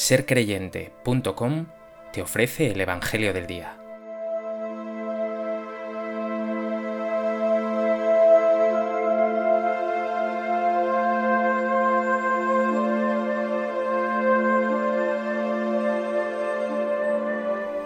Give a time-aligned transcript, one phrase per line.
[0.00, 1.66] sercreyente.com
[2.10, 3.76] te ofrece el Evangelio del Día.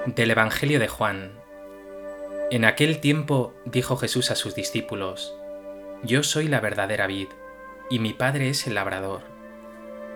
[0.06, 1.32] Del Evangelio de Juan.
[2.52, 5.34] En aquel tiempo dijo Jesús a sus discípulos,
[6.04, 7.28] Yo soy la verdadera vid,
[7.90, 9.33] y mi Padre es el labrador.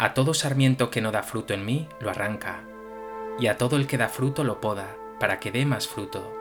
[0.01, 2.62] A todo sarmiento que no da fruto en mí, lo arranca,
[3.38, 6.34] y a todo el que da fruto lo poda, para que dé más fruto.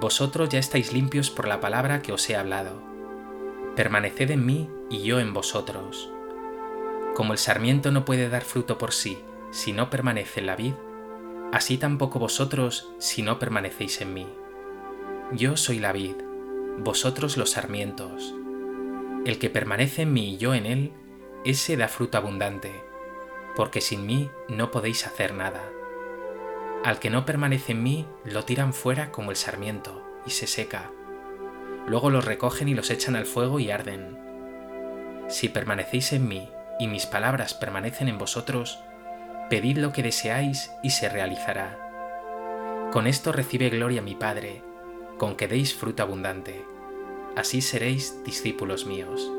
[0.00, 2.82] Vosotros ya estáis limpios por la palabra que os he hablado.
[3.76, 6.10] Permaneced en mí y yo en vosotros.
[7.14, 9.18] Como el sarmiento no puede dar fruto por sí
[9.50, 10.74] si no permanece en la vid,
[11.52, 14.26] así tampoco vosotros si no permanecéis en mí.
[15.32, 16.16] Yo soy la vid,
[16.78, 18.34] vosotros los sarmientos.
[19.24, 20.92] El que permanece en mí y yo en él,
[21.44, 22.82] ese da fruto abundante,
[23.54, 25.62] porque sin mí no podéis hacer nada.
[26.84, 30.90] Al que no permanece en mí, lo tiran fuera como el sarmiento, y se seca.
[31.86, 34.18] Luego los recogen y los echan al fuego y arden.
[35.28, 38.78] Si permanecéis en mí y mis palabras permanecen en vosotros,
[39.50, 41.78] pedid lo que deseáis y se realizará.
[42.92, 44.62] Con esto recibe gloria mi Padre,
[45.18, 46.64] con que deis fruto abundante.
[47.36, 49.30] Así seréis discípulos míos.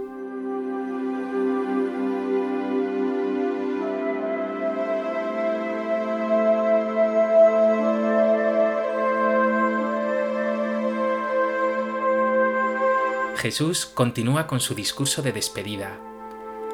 [13.39, 15.97] Jesús continúa con su discurso de despedida.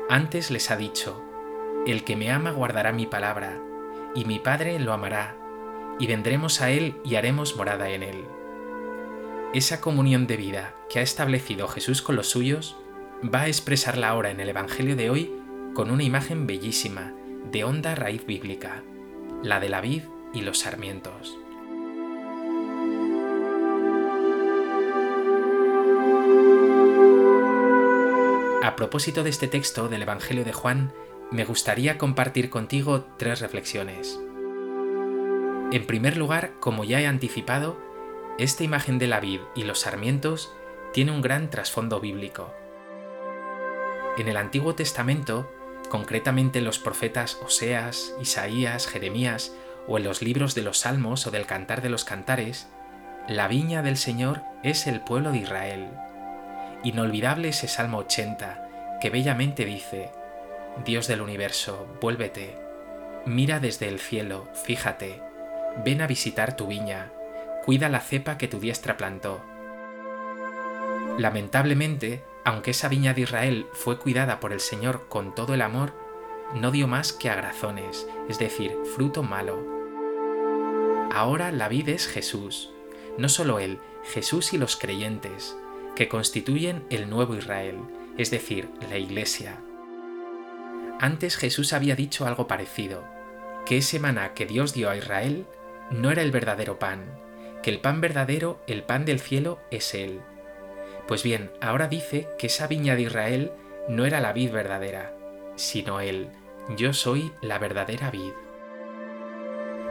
[0.09, 1.23] Antes les ha dicho,
[1.85, 3.61] El que me ama guardará mi palabra,
[4.15, 5.37] y mi Padre lo amará,
[5.99, 8.25] y vendremos a Él y haremos morada en Él.
[9.53, 12.75] Esa comunión de vida que ha establecido Jesús con los suyos
[13.23, 15.31] va a expresarla ahora en el Evangelio de hoy
[15.75, 17.13] con una imagen bellísima,
[17.51, 18.81] de honda raíz bíblica,
[19.43, 20.01] la de la vid
[20.33, 21.37] y los sarmientos.
[28.75, 30.91] A propósito de este texto del Evangelio de Juan,
[31.31, 34.19] me gustaría compartir contigo tres reflexiones.
[35.71, 37.79] En primer lugar, como ya he anticipado,
[38.37, 40.53] esta imagen de la vid y los sarmientos
[40.91, 42.53] tiene un gran trasfondo bíblico.
[44.17, 45.49] En el Antiguo Testamento,
[45.87, 49.55] concretamente en los profetas Oseas, Isaías, Jeremías
[49.87, 52.67] o en los libros de los Salmos o del Cantar de los Cantares,
[53.29, 55.87] la viña del Señor es el pueblo de Israel,
[56.85, 58.64] Inolvidable ese Salmo 80,
[59.05, 60.09] que bellamente dice,
[60.83, 62.57] Dios del universo, vuélvete,
[63.27, 65.21] mira desde el cielo, fíjate,
[65.85, 67.11] ven a visitar tu viña,
[67.65, 69.45] cuida la cepa que tu diestra plantó.
[71.19, 75.93] Lamentablemente, aunque esa viña de Israel fue cuidada por el Señor con todo el amor,
[76.55, 79.63] no dio más que agrazones, es decir, fruto malo.
[81.11, 82.71] Ahora la vid es Jesús,
[83.19, 85.55] no solo Él, Jesús y los creyentes,
[85.95, 87.77] que constituyen el nuevo Israel,
[88.17, 89.57] es decir, la Iglesia.
[90.99, 93.03] Antes Jesús había dicho algo parecido,
[93.65, 95.45] que ese maná que Dios dio a Israel
[95.91, 97.03] no era el verdadero pan,
[97.61, 100.21] que el pan verdadero, el pan del cielo, es Él.
[101.07, 103.51] Pues bien, ahora dice que esa viña de Israel
[103.89, 105.13] no era la vid verdadera,
[105.55, 106.29] sino Él,
[106.77, 108.31] yo soy la verdadera vid.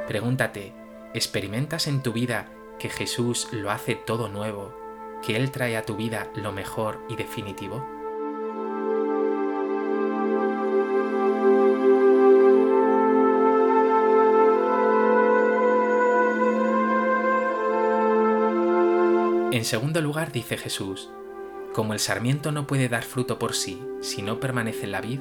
[0.09, 0.73] Pregúntate,
[1.13, 2.49] ¿experimentas en tu vida
[2.79, 4.75] que Jesús lo hace todo nuevo,
[5.25, 7.94] que Él trae a tu vida lo mejor y definitivo?
[19.55, 21.11] En segundo lugar dice Jesús,
[21.73, 25.21] como el sarmiento no puede dar fruto por sí si no permanece en la vid,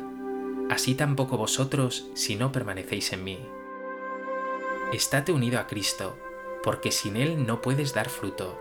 [0.71, 3.37] así tampoco vosotros si no permanecéis en mí.
[4.91, 6.17] Estate unido a Cristo,
[6.63, 8.59] porque sin Él no puedes dar fruto.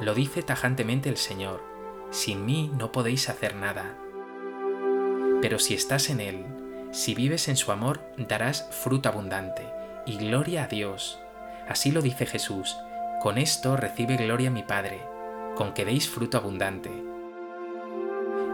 [0.00, 1.62] Lo dice tajantemente el Señor,
[2.10, 3.98] sin mí no podéis hacer nada.
[5.42, 6.46] Pero si estás en Él,
[6.90, 9.68] si vives en su amor, darás fruto abundante
[10.06, 11.20] y gloria a Dios.
[11.68, 12.74] Así lo dice Jesús,
[13.20, 15.00] con esto recibe gloria mi Padre,
[15.54, 16.90] con que deis fruto abundante.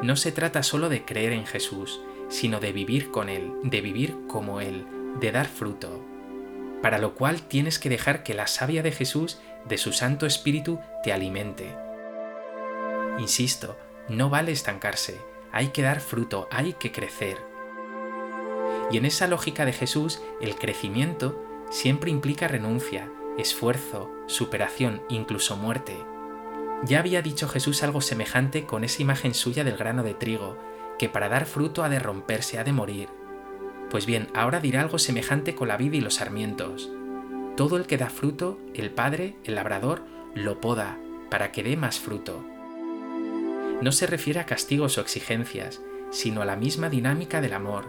[0.02, 4.16] No se trata solo de creer en Jesús, sino de vivir con Él, de vivir
[4.28, 4.86] como Él,
[5.20, 6.12] de dar fruto
[6.82, 10.80] para lo cual tienes que dejar que la savia de Jesús, de su Santo Espíritu,
[11.04, 11.74] te alimente.
[13.18, 15.18] Insisto, no vale estancarse,
[15.52, 17.38] hay que dar fruto, hay que crecer.
[18.90, 23.08] Y en esa lógica de Jesús, el crecimiento siempre implica renuncia,
[23.38, 25.96] esfuerzo, superación, incluso muerte.
[26.84, 30.58] Ya había dicho Jesús algo semejante con esa imagen suya del grano de trigo,
[30.98, 33.08] que para dar fruto ha de romperse, ha de morir.
[33.90, 36.90] Pues bien, ahora dirá algo semejante con la vid y los sarmientos.
[37.56, 40.02] Todo el que da fruto, el Padre, el labrador,
[40.34, 40.98] lo poda
[41.30, 42.44] para que dé más fruto.
[43.80, 47.86] No se refiere a castigos o exigencias, sino a la misma dinámica del amor,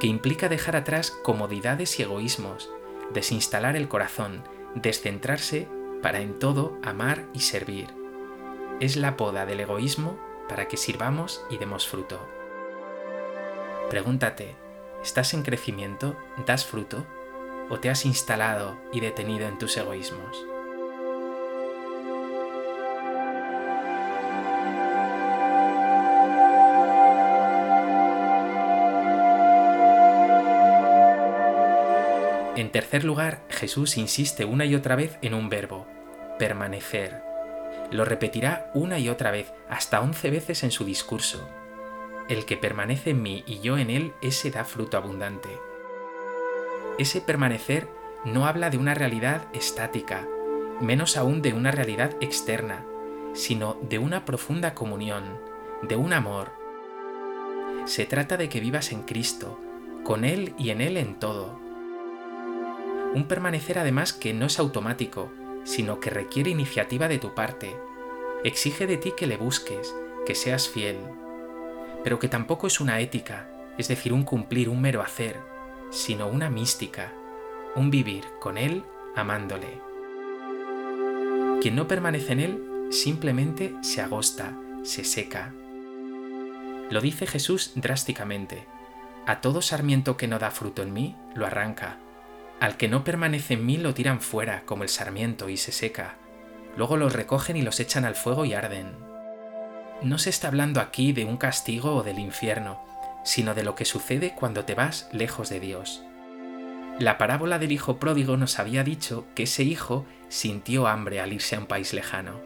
[0.00, 2.70] que implica dejar atrás comodidades y egoísmos,
[3.12, 4.42] desinstalar el corazón,
[4.74, 5.68] descentrarse
[6.02, 7.88] para en todo amar y servir.
[8.80, 12.20] Es la poda del egoísmo para que sirvamos y demos fruto.
[13.90, 14.56] Pregúntate,
[15.02, 16.16] ¿estás en crecimiento?
[16.46, 17.06] ¿Das fruto?
[17.70, 20.46] ¿O te has instalado y detenido en tus egoísmos?
[32.62, 35.84] En tercer lugar, Jesús insiste una y otra vez en un verbo,
[36.38, 37.20] permanecer.
[37.90, 41.48] Lo repetirá una y otra vez, hasta once veces en su discurso.
[42.28, 45.48] El que permanece en mí y yo en él, ese da fruto abundante.
[47.00, 47.88] Ese permanecer
[48.24, 50.24] no habla de una realidad estática,
[50.80, 52.86] menos aún de una realidad externa,
[53.34, 55.24] sino de una profunda comunión,
[55.82, 56.52] de un amor.
[57.86, 59.58] Se trata de que vivas en Cristo,
[60.04, 61.71] con Él y en Él en todo.
[63.14, 65.30] Un permanecer además que no es automático,
[65.64, 67.76] sino que requiere iniciativa de tu parte.
[68.42, 69.94] Exige de ti que le busques,
[70.24, 70.96] que seas fiel.
[72.02, 75.38] Pero que tampoco es una ética, es decir, un cumplir, un mero hacer,
[75.90, 77.12] sino una mística,
[77.76, 78.82] un vivir con Él
[79.14, 79.80] amándole.
[81.60, 85.52] Quien no permanece en Él simplemente se agosta, se seca.
[86.90, 88.66] Lo dice Jesús drásticamente.
[89.26, 91.98] A todo sarmiento que no da fruto en mí, lo arranca
[92.62, 96.14] al que no permanece en mí lo tiran fuera, como el sarmiento, y se seca.
[96.76, 98.92] Luego los recogen y los echan al fuego y arden.
[100.00, 102.80] No se está hablando aquí de un castigo o del infierno,
[103.24, 106.04] sino de lo que sucede cuando te vas lejos de Dios.
[107.00, 111.56] La parábola del hijo pródigo nos había dicho que ese hijo sintió hambre al irse
[111.56, 112.40] a un país lejano.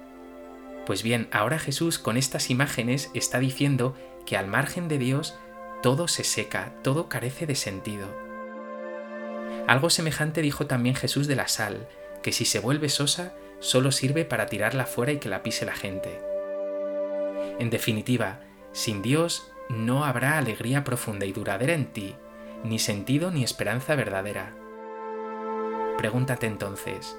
[0.86, 5.34] Pues bien, ahora Jesús con estas imágenes está diciendo que al margen de Dios
[5.82, 8.25] todo se seca, todo carece de sentido.
[9.66, 11.88] Algo semejante dijo también Jesús de la sal,
[12.22, 15.74] que si se vuelve sosa, solo sirve para tirarla fuera y que la pise la
[15.74, 16.20] gente.
[17.58, 18.40] En definitiva,
[18.72, 22.14] sin Dios no habrá alegría profunda y duradera en ti,
[22.64, 24.54] ni sentido ni esperanza verdadera.
[25.98, 27.16] Pregúntate entonces,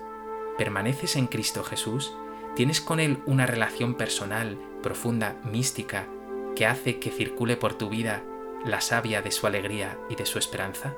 [0.57, 2.13] ¿permaneces en Cristo Jesús?
[2.55, 6.07] ¿Tienes con Él una relación personal, profunda, mística,
[6.55, 8.23] que hace que circule por tu vida
[8.65, 10.95] la savia de su alegría y de su esperanza?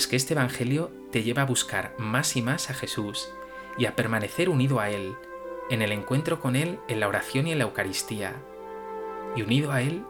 [0.00, 3.28] Pues que este Evangelio te lleva a buscar más y más a Jesús
[3.76, 5.14] y a permanecer unido a Él,
[5.68, 8.32] en el encuentro con Él en la oración y en la Eucaristía,
[9.36, 10.02] y unido a Él,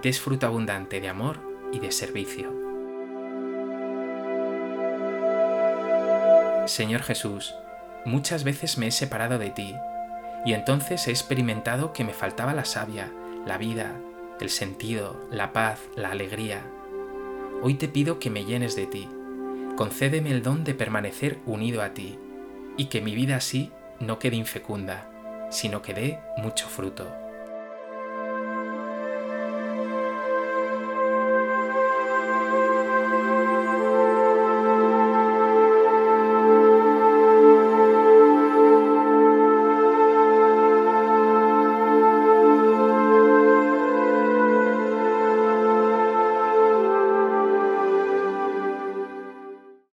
[0.00, 1.40] des fruto abundante de amor
[1.72, 2.48] y de servicio.
[6.66, 7.56] Señor Jesús,
[8.04, 9.74] muchas veces me he separado de ti,
[10.46, 13.10] y entonces he experimentado que me faltaba la savia,
[13.44, 13.96] la vida,
[14.40, 16.64] el sentido, la paz, la alegría.
[17.62, 19.08] Hoy te pido que me llenes de ti
[19.76, 22.18] concédeme el don de permanecer unido a ti,
[22.76, 23.70] y que mi vida así
[24.00, 25.10] no quede infecunda,
[25.50, 27.23] sino que dé mucho fruto.